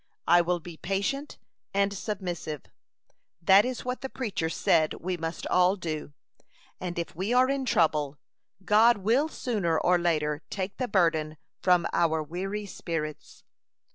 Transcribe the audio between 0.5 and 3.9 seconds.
be patient and submissive that is